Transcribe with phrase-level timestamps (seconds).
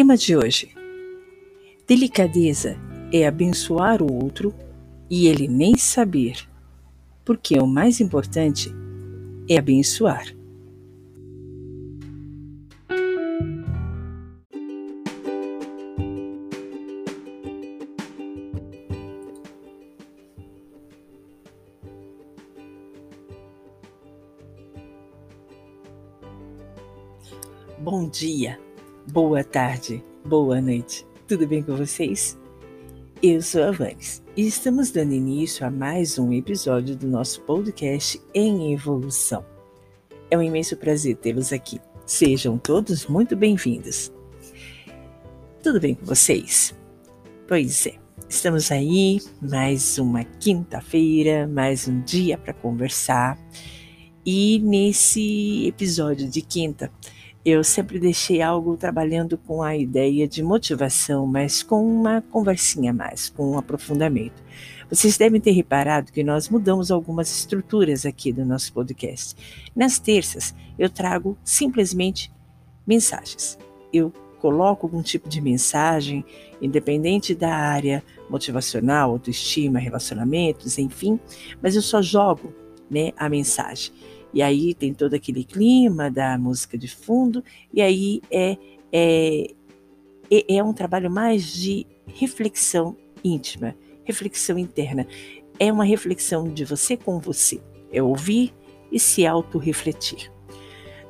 [0.00, 0.72] Tema de hoje:
[1.86, 2.74] Delicadeza
[3.12, 4.54] é abençoar o outro
[5.10, 6.48] e ele nem saber,
[7.22, 8.72] porque o mais importante
[9.46, 10.34] é abençoar.
[27.78, 28.69] Bom dia!
[29.10, 31.04] Boa tarde, boa noite.
[31.26, 32.38] Tudo bem com vocês?
[33.20, 38.20] Eu sou a Vanes e estamos dando início a mais um episódio do nosso podcast
[38.32, 39.44] em evolução.
[40.30, 41.80] É um imenso prazer tê-los aqui.
[42.06, 44.12] Sejam todos muito bem-vindos.
[45.60, 46.72] Tudo bem com vocês?
[47.48, 47.94] Pois é,
[48.28, 53.36] estamos aí, mais uma quinta-feira, mais um dia para conversar.
[54.24, 56.92] E nesse episódio de quinta,
[57.44, 63.30] eu sempre deixei algo trabalhando com a ideia de motivação, mas com uma conversinha mais,
[63.30, 64.42] com um aprofundamento.
[64.90, 69.36] Vocês devem ter reparado que nós mudamos algumas estruturas aqui do nosso podcast.
[69.74, 72.30] Nas terças, eu trago simplesmente
[72.86, 73.56] mensagens.
[73.92, 76.24] Eu coloco algum tipo de mensagem,
[76.60, 81.20] independente da área motivacional, autoestima, relacionamentos, enfim,
[81.62, 82.52] mas eu só jogo
[82.90, 83.92] né, a mensagem.
[84.32, 87.42] E aí tem todo aquele clima da música de fundo,
[87.72, 88.56] e aí é,
[88.92, 89.54] é,
[90.30, 95.06] é, é um trabalho mais de reflexão íntima, reflexão interna.
[95.58, 97.60] É uma reflexão de você com você.
[97.92, 98.54] É ouvir
[98.90, 100.32] e se auto-refletir.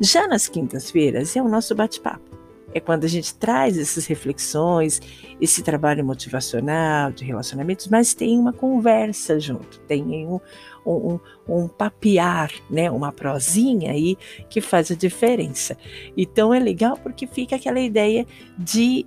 [0.01, 2.30] Já nas quintas-feiras é o nosso bate-papo.
[2.73, 5.01] É quando a gente traz essas reflexões,
[5.41, 10.41] esse trabalho motivacional, de relacionamentos, mas tem uma conversa junto, tem um,
[10.87, 14.17] um, um, papear, né, uma prosinha aí
[14.49, 15.77] que faz a diferença.
[16.17, 18.27] Então é legal porque fica aquela ideia
[18.57, 19.07] de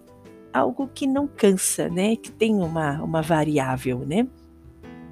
[0.51, 4.27] algo que não cansa, né, que tem uma, uma variável, né?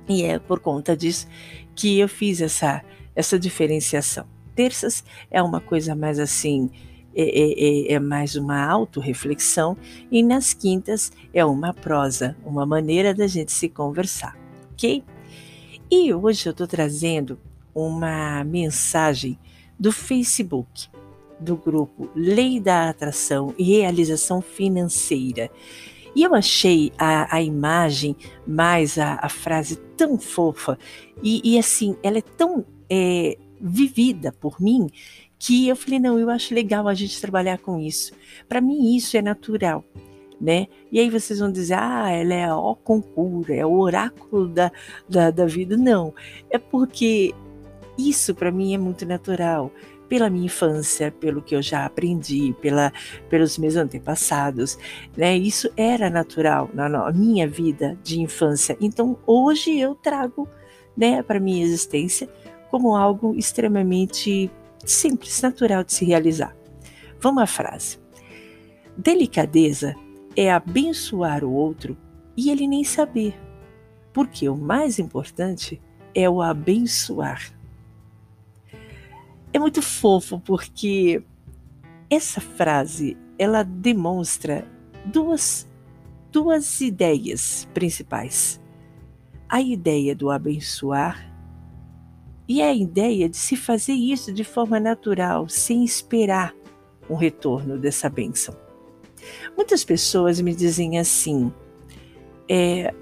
[0.08, 1.28] E é por conta disso
[1.76, 2.84] que eu fiz essa,
[3.16, 4.26] essa diferenciação.
[4.54, 6.70] Terças é uma coisa mais assim,
[7.16, 9.78] é, é, é, é mais uma autorreflexão,
[10.12, 14.38] e nas quintas é uma prosa, uma maneira da gente se conversar,
[14.74, 15.04] ok?
[15.90, 17.38] E hoje eu estou trazendo
[17.76, 19.38] uma mensagem
[19.78, 20.88] do Facebook,
[21.40, 25.50] do grupo Lei da Atração e Realização Financeira.
[26.16, 30.78] E eu achei a, a imagem, mais a, a, frase tão fofa,
[31.24, 34.90] e, e assim, ela é tão é, vivida por mim,
[35.42, 38.14] que eu falei: não, eu acho legal a gente trabalhar com isso.
[38.48, 39.84] Para mim, isso é natural
[40.42, 40.68] né?
[40.92, 44.72] E aí vocês vão dizer, ah, ela é a concura, é o oráculo da,
[45.08, 45.78] da, da vida.
[45.78, 46.14] Não,
[46.50, 47.32] é porque
[47.96, 49.72] isso para mim é muito natural
[50.10, 52.92] pela minha infância, pelo que eu já aprendi, pela,
[53.30, 54.78] pelos meus antepassados,
[55.16, 55.38] né?
[55.38, 58.76] Isso era natural na minha vida de infância.
[58.82, 60.50] Então hoje eu trago,
[60.98, 62.28] né, para minha existência
[62.70, 64.50] como algo extremamente
[64.90, 66.56] simples, natural de se realizar.
[67.20, 68.00] Vamos à frase.
[68.98, 69.96] Delicadeza
[70.36, 71.98] é abençoar o outro
[72.36, 73.40] e ele nem saber,
[74.14, 75.82] porque o mais importante
[76.16, 77.54] é o abençoar.
[79.54, 81.24] É muito fofo porque
[82.10, 84.68] essa frase ela demonstra
[85.06, 85.68] duas,
[86.32, 88.62] duas ideias principais.
[89.50, 91.31] A ideia do abençoar
[92.52, 96.54] e a ideia de se fazer isso de forma natural, sem esperar
[97.10, 98.54] um retorno dessa bênção.
[99.56, 101.50] Muitas pessoas me dizem assim:
[102.50, 102.94] é,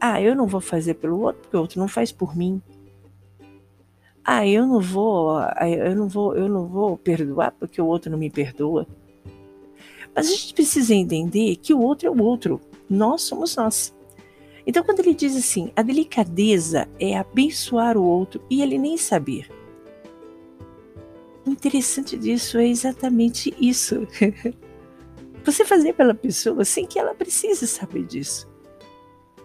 [0.00, 2.62] ah, eu não vou fazer pelo outro porque o outro não faz por mim.
[4.24, 8.16] Ah, eu não vou, eu não vou, eu não vou perdoar porque o outro não
[8.16, 8.86] me perdoa.
[10.16, 12.58] Mas a gente precisa entender que o outro é o outro,
[12.88, 13.94] nós somos nós.
[14.66, 19.48] Então, quando ele diz assim, a delicadeza é abençoar o outro e ele nem saber.
[21.46, 24.06] O interessante disso é exatamente isso.
[25.44, 28.48] Você fazer pela pessoa sem que ela precise saber disso.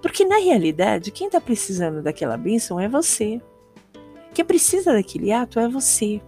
[0.01, 3.42] Porque na realidade, quem está precisando daquela bênção é você.
[4.33, 6.22] Quem precisa daquele ato é você.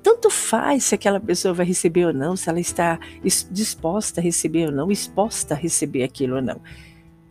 [0.00, 3.00] Tanto faz se aquela pessoa vai receber ou não, se ela está
[3.50, 6.60] disposta a receber ou não, exposta a receber aquilo ou não.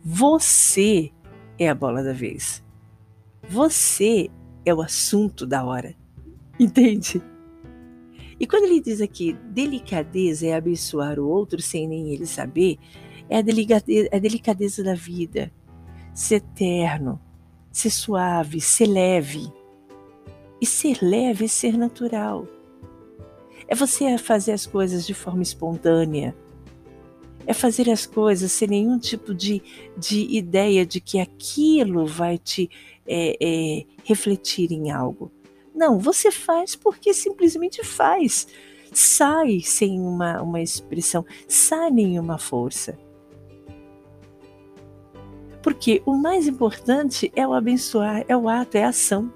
[0.06, 1.10] Você
[1.58, 2.62] é a bola da vez.
[3.48, 4.28] Você
[4.62, 5.96] é o assunto da hora.
[6.60, 7.22] Entende?
[8.38, 12.76] E quando ele diz aqui, delicadeza é abençoar o outro sem nem ele saber,
[13.30, 15.50] é a delicadeza, é a delicadeza da vida.
[16.12, 17.18] Ser terno,
[17.72, 19.50] ser suave, ser leve.
[20.60, 22.46] E ser leve é ser natural.
[23.66, 26.36] É você fazer as coisas de forma espontânea.
[27.46, 29.62] É fazer as coisas sem nenhum tipo de,
[29.96, 32.70] de ideia de que aquilo vai te
[33.06, 35.30] é, é, refletir em algo.
[35.74, 38.46] Não, você faz porque simplesmente faz.
[38.92, 42.96] Sai sem uma, uma expressão, sai nenhuma força.
[45.62, 49.32] Porque o mais importante é o abençoar, é o ato, é a ação.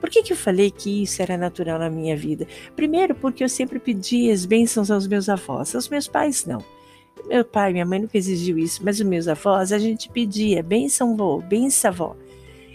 [0.00, 2.46] Por que, que eu falei que isso era natural na minha vida?
[2.74, 6.64] Primeiro, porque eu sempre pedi as bênçãos aos meus avós, aos meus pais não.
[7.26, 11.16] Meu pai, minha mãe nunca exigiu isso, mas os meus avós a gente pedia bênção
[11.16, 12.16] vô, bênção avó.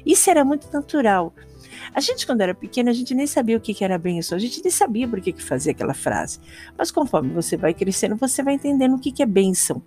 [0.06, 1.34] Isso era muito natural.
[1.94, 4.62] A gente, quando era pequena, a gente nem sabia o que era bênção, a gente
[4.62, 6.40] nem sabia por que, que fazia aquela frase.
[6.78, 9.82] Mas conforme você vai crescendo, você vai entendendo o que, é bênção.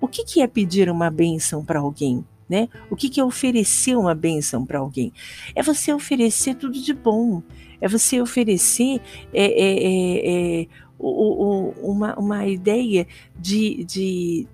[0.00, 2.24] O que, que é pedir uma bênção para alguém?
[2.48, 2.68] Né?
[2.90, 5.12] O que, que é oferecer uma bênção para alguém?
[5.54, 7.42] É você oferecer tudo de bom,
[7.78, 9.00] é você oferecer
[9.34, 10.66] é, é, é, é
[10.98, 13.06] o, o, uma, uma ideia
[13.38, 14.46] de, de,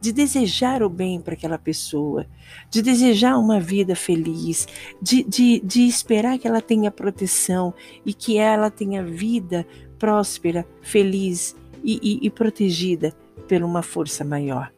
[0.00, 2.26] de desejar o bem para aquela pessoa,
[2.70, 4.66] de desejar uma vida feliz,
[5.02, 7.74] de, de, de esperar que ela tenha proteção
[8.04, 9.66] e que ela tenha vida
[9.98, 11.54] próspera, feliz
[11.84, 13.14] e, e, e protegida
[13.46, 14.72] por uma força maior.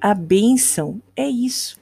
[0.00, 1.80] A bênção é isso.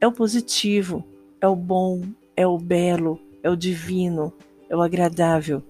[0.00, 1.04] É o positivo,
[1.40, 2.02] é o bom,
[2.36, 4.32] é o belo, é o divino,
[4.68, 5.62] é o agradável,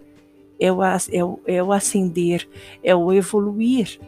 [0.58, 2.48] é o, é o, é o ascender,
[2.82, 4.00] é o evoluir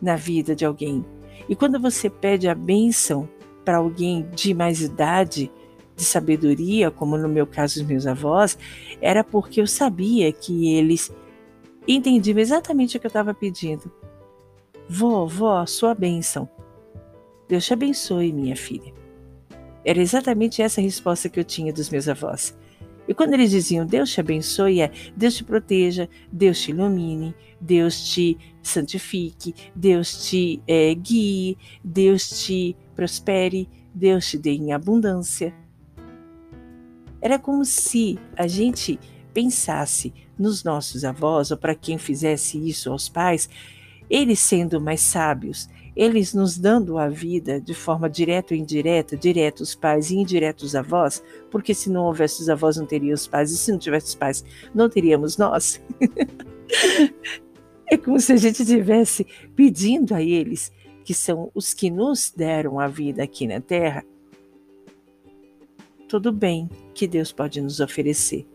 [0.00, 1.04] na vida de alguém.
[1.48, 3.28] E quando você pede a bênção
[3.64, 5.50] para alguém de mais idade,
[5.94, 8.56] de sabedoria, como no meu caso os meus avós,
[9.00, 11.12] era porque eu sabia que eles
[11.86, 13.90] entendiam exatamente o que eu estava pedindo.
[14.88, 16.48] Vó, vó, sua bênção.
[17.48, 18.92] Deus te abençoe, minha filha.
[19.84, 22.56] Era exatamente essa a resposta que eu tinha dos meus avós.
[23.08, 28.12] E quando eles diziam Deus te abençoe, é Deus te proteja, Deus te ilumine, Deus
[28.12, 35.54] te santifique, Deus te é, guie, Deus te prospere, Deus te dê em abundância.
[37.20, 39.00] Era como se a gente
[39.32, 43.48] pensasse nos nossos avós, ou para quem fizesse isso aos pais,
[44.10, 45.68] eles sendo mais sábios,
[45.98, 50.62] eles nos dando a vida de forma direta ou indireta, direto os pais e indireto
[50.62, 53.80] os avós, porque se não houvesse os avós não teria os pais, e se não
[53.80, 55.82] tivesse os pais não teríamos nós.
[57.90, 60.70] é como se a gente estivesse pedindo a eles,
[61.04, 64.04] que são os que nos deram a vida aqui na terra,
[66.08, 68.46] todo bem que Deus pode nos oferecer.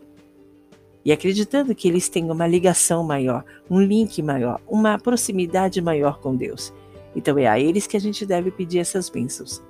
[1.04, 6.34] E acreditando que eles têm uma ligação maior, um link maior, uma proximidade maior com
[6.34, 6.72] Deus.
[7.14, 9.62] Então é a eles que a gente deve pedir essas bênçãos.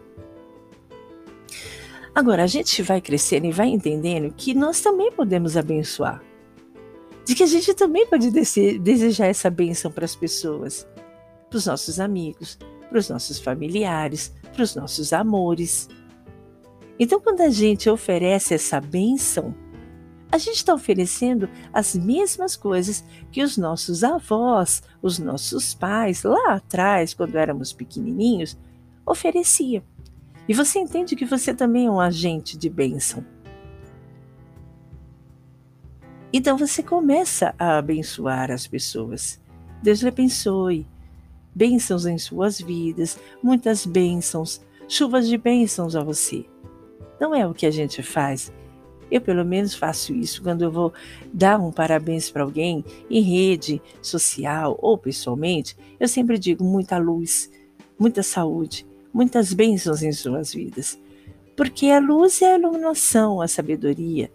[2.14, 6.22] Agora, a gente vai crescendo e vai entendendo que nós também podemos abençoar.
[7.26, 10.86] De que a gente também pode desejar essa bênção para as pessoas,
[11.50, 12.56] para os nossos amigos,
[12.88, 15.88] para os nossos familiares, para os nossos amores.
[16.98, 19.52] Então, quando a gente oferece essa bênção,
[20.34, 26.54] a gente está oferecendo as mesmas coisas que os nossos avós, os nossos pais, lá
[26.54, 28.58] atrás, quando éramos pequenininhos,
[29.06, 29.80] ofereciam.
[30.48, 33.24] E você entende que você também é um agente de bênção.
[36.32, 39.40] Então você começa a abençoar as pessoas.
[39.84, 40.84] Deus lhe abençoe.
[41.54, 46.44] Bênçãos em suas vidas, muitas bênçãos, chuvas de bênçãos a você.
[47.20, 48.52] Não é o que a gente faz
[49.14, 50.92] eu, pelo menos, faço isso quando eu vou
[51.32, 55.76] dar um parabéns para alguém em rede social ou pessoalmente.
[56.00, 57.48] Eu sempre digo muita luz,
[57.96, 60.98] muita saúde, muitas bênçãos em suas vidas.
[61.56, 64.32] Porque a luz é a iluminação, a sabedoria.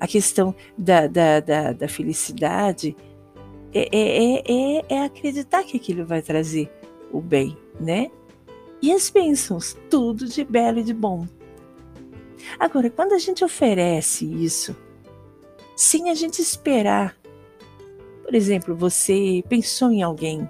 [0.00, 2.96] A questão da, da, da, da felicidade
[3.72, 6.68] é, é, é, é acreditar que aquilo vai trazer
[7.12, 8.10] o bem, né?
[8.82, 11.24] E as bênçãos, tudo de belo e de bom.
[12.58, 14.76] Agora, quando a gente oferece isso,
[15.76, 17.16] sem a gente esperar,
[18.22, 20.48] por exemplo, você pensou em alguém,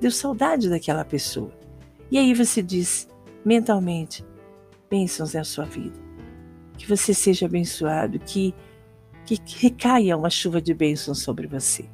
[0.00, 1.52] deu saudade daquela pessoa,
[2.10, 3.08] e aí você diz
[3.44, 4.24] mentalmente:
[4.90, 5.98] bênçãos na sua vida,
[6.78, 8.54] que você seja abençoado, que
[9.24, 11.88] que recaia uma chuva de bênçãos sobre você.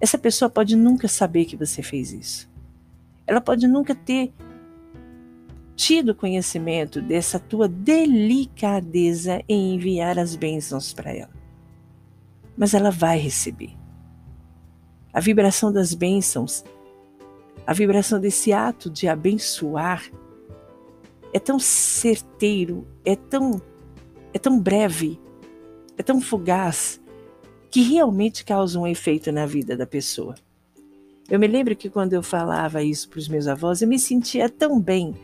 [0.00, 2.50] Essa pessoa pode nunca saber que você fez isso.
[3.26, 4.32] Ela pode nunca ter
[5.76, 11.36] tido conhecimento dessa tua delicadeza em enviar as bênçãos para ela.
[12.56, 13.76] Mas ela vai receber.
[15.12, 16.64] A vibração das bênçãos,
[17.66, 20.10] a vibração desse ato de abençoar
[21.32, 23.60] é tão certeiro, é tão
[24.32, 25.18] é tão breve,
[25.96, 27.00] é tão fugaz
[27.70, 30.34] que realmente causa um efeito na vida da pessoa.
[31.28, 34.48] Eu me lembro que quando eu falava isso para os meus avós, eu me sentia
[34.48, 35.14] tão bem.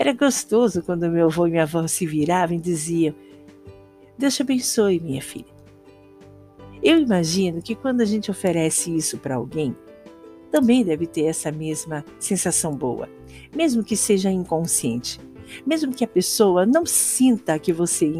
[0.00, 3.14] Era gostoso quando meu avô e minha avó se viravam e diziam:
[4.16, 5.52] Deus te abençoe, minha filha.
[6.82, 9.76] Eu imagino que quando a gente oferece isso para alguém,
[10.50, 13.10] também deve ter essa mesma sensação boa,
[13.54, 15.20] mesmo que seja inconsciente,
[15.66, 18.10] mesmo que a pessoa não sinta que você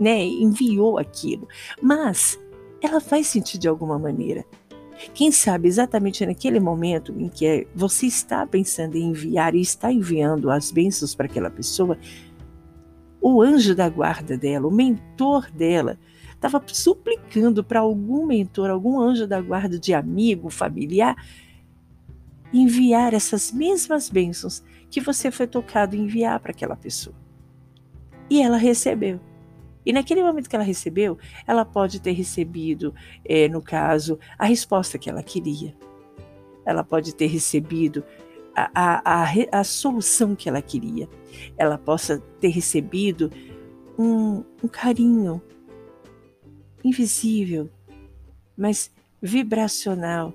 [0.00, 1.46] né, enviou aquilo,
[1.80, 2.40] mas
[2.82, 4.44] ela vai sentir de alguma maneira.
[5.14, 10.50] Quem sabe exatamente naquele momento em que você está pensando em enviar e está enviando
[10.50, 11.98] as bênçãos para aquela pessoa,
[13.20, 15.98] o anjo da guarda dela, o mentor dela,
[16.32, 21.16] estava suplicando para algum mentor, algum anjo da guarda de amigo, familiar,
[22.52, 27.14] enviar essas mesmas bênçãos que você foi tocado enviar para aquela pessoa.
[28.28, 29.20] E ela recebeu.
[29.84, 32.94] E naquele momento que ela recebeu, ela pode ter recebido,
[33.24, 35.74] é, no caso, a resposta que ela queria.
[36.66, 38.04] Ela pode ter recebido
[38.54, 41.08] a, a, a, a solução que ela queria.
[41.56, 43.30] Ela possa ter recebido
[43.98, 45.42] um, um carinho
[46.84, 47.70] invisível,
[48.56, 50.34] mas vibracional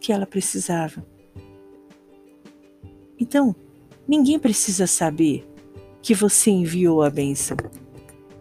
[0.00, 1.06] que ela precisava.
[3.18, 3.54] Então,
[4.06, 5.48] ninguém precisa saber
[6.02, 7.56] que você enviou a bênção.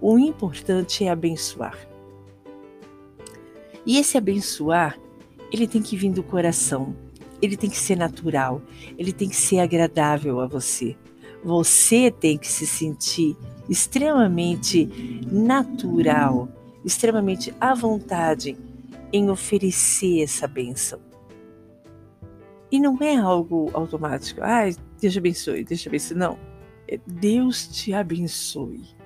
[0.01, 1.77] O importante é abençoar.
[3.86, 5.00] E esse abençoar,
[5.51, 6.96] ele tem que vir do coração,
[7.41, 8.62] ele tem que ser natural,
[8.98, 10.96] ele tem que ser agradável a você.
[11.44, 13.38] Você tem que se sentir
[13.70, 14.89] extremamente
[15.32, 16.50] natural,
[16.84, 18.58] extremamente à vontade
[19.13, 21.00] em oferecer essa bênção.
[22.72, 24.41] E não é algo automático.
[24.41, 26.18] Ai, ah, Deus abençoe, Deus abençoe.
[26.18, 26.51] Não
[26.98, 29.01] Deus te abençoe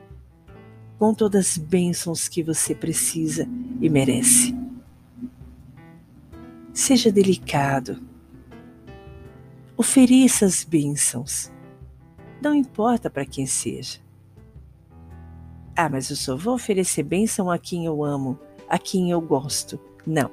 [0.97, 3.47] com todas as bênçãos que você precisa
[3.81, 4.55] e merece.
[6.73, 8.01] Seja delicado.
[9.77, 11.51] Ofereça as bênçãos.
[12.41, 13.99] Não importa para quem seja.
[15.75, 18.39] Ah, mas eu só vou oferecer bênção a quem eu amo,
[18.69, 19.79] a quem eu gosto.
[20.05, 20.31] Não.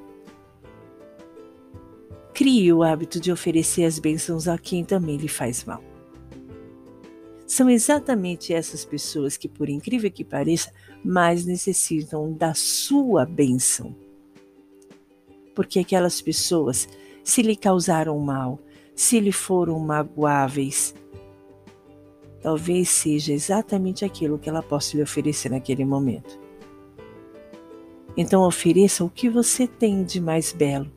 [2.33, 5.83] Crie o hábito de oferecer as bênçãos a quem também lhe faz mal.
[7.53, 10.73] São exatamente essas pessoas que, por incrível que pareça,
[11.05, 13.95] mais necessitam da sua bênção.
[15.53, 16.89] Porque aquelas pessoas,
[17.23, 18.59] se lhe causaram mal,
[18.95, 20.95] se lhe foram magoáveis,
[22.41, 26.39] talvez seja exatamente aquilo que ela possa lhe oferecer naquele momento.
[28.17, 30.91] Então ofereça o que você tem de mais belo,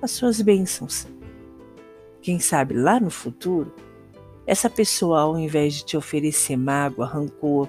[0.00, 1.06] as suas bênçãos.
[2.22, 3.70] Quem sabe lá no futuro
[4.46, 7.68] essa pessoa, ao invés de te oferecer mágoa, rancor,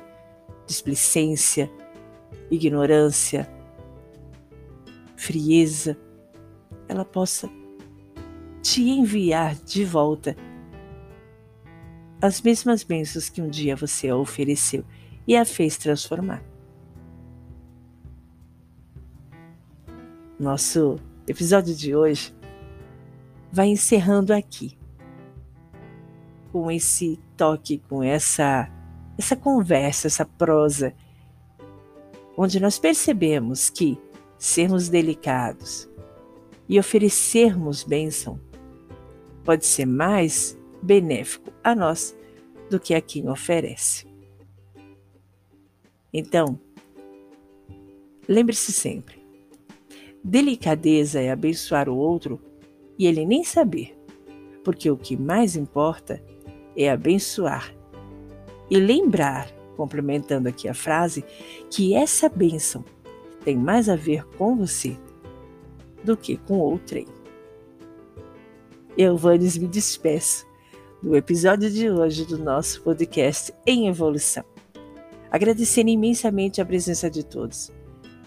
[0.66, 1.72] displicência,
[2.50, 3.50] ignorância,
[5.16, 5.98] frieza,
[6.88, 7.50] ela possa
[8.62, 10.36] te enviar de volta
[12.22, 14.84] as mesmas bênçãos que um dia você a ofereceu
[15.28, 16.44] e a fez transformar.
[20.40, 22.34] Nosso episódio de hoje
[23.52, 24.78] vai encerrando aqui
[26.54, 28.70] com esse toque, com essa
[29.18, 30.94] essa conversa, essa prosa,
[32.38, 33.98] onde nós percebemos que
[34.38, 35.90] sermos delicados
[36.70, 38.40] e oferecermos bênção
[39.44, 42.16] pode ser mais benéfico a nós
[42.70, 44.08] do que a quem oferece.
[46.12, 46.60] Então,
[48.28, 49.24] lembre-se sempre:
[50.24, 52.40] delicadeza é abençoar o outro
[52.98, 53.96] e ele nem saber,
[54.64, 56.24] porque o que mais importa
[56.76, 57.74] é abençoar.
[58.70, 61.24] E lembrar, complementando aqui a frase,
[61.70, 62.84] que essa bênção
[63.44, 64.98] tem mais a ver com você
[66.04, 67.06] do que com outrem.
[68.98, 70.46] Eu, Vanes, me despeço
[71.02, 74.44] do episódio de hoje do nosso podcast Em Evolução.
[75.30, 77.72] Agradecendo imensamente a presença de todos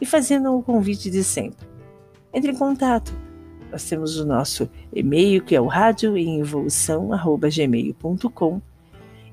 [0.00, 1.66] e fazendo o convite de sempre.
[2.34, 3.25] Entre em contato
[3.76, 8.62] nós temos o nosso e-mail, que é o radioemevolução.gmail.com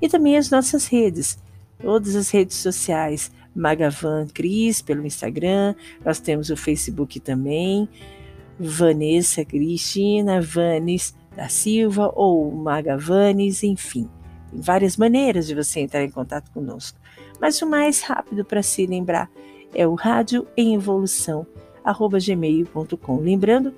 [0.02, 1.38] e também as nossas redes,
[1.80, 5.74] todas as redes sociais, Magavan Cris pelo Instagram,
[6.04, 7.88] nós temos o Facebook também,
[8.60, 14.10] Vanessa Cristina, Vanes da Silva ou Magavanes, enfim.
[14.50, 16.98] Tem várias maneiras de você entrar em contato conosco.
[17.40, 19.30] Mas o mais rápido para se lembrar
[19.74, 21.46] é o rádio em evolução,
[21.82, 23.20] arroba gmail.com.
[23.20, 23.72] Lembrando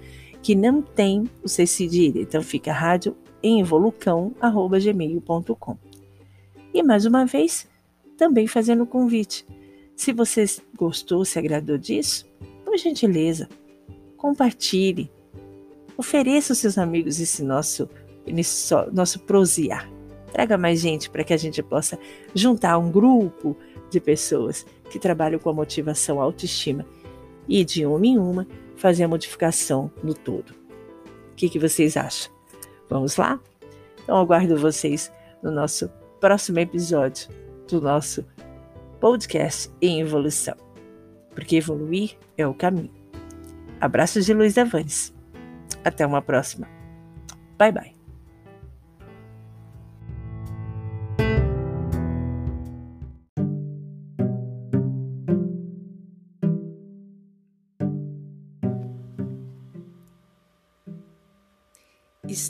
[0.47, 5.77] que não tem o C cedilha, então fica rádio em evolucão, arroba gmail.com.
[6.73, 7.67] E mais uma vez,
[8.17, 9.45] também fazendo o convite.
[9.97, 10.45] Se você
[10.77, 12.31] gostou, se agradou disso,
[12.65, 13.49] por gentileza,
[14.17, 15.11] compartilhe,
[15.99, 17.91] ofereça aos seus amigos esse nosso,
[18.25, 19.91] esse nosso prosear.
[20.31, 21.99] Traga mais gente para que a gente possa
[22.37, 23.57] juntar um grupo
[23.91, 26.87] de pessoas que trabalham com a motivação, a autoestima
[27.49, 28.47] e de uma em uma
[28.77, 30.51] fazer a modificação no todo.
[31.33, 32.33] O que, que vocês acham?
[32.89, 33.41] Vamos lá?
[34.03, 35.89] Então aguardo vocês no nosso
[36.21, 37.29] próximo episódio
[37.69, 38.25] do nosso
[39.01, 40.57] podcast em evolução,
[41.35, 42.95] porque evoluir é o caminho.
[43.81, 45.13] Abraços de Luiz Avanes.
[45.85, 46.69] Até uma próxima.
[47.59, 47.96] Bye bye.